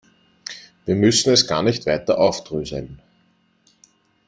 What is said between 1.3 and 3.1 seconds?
es gar nicht weiter aufdröseln.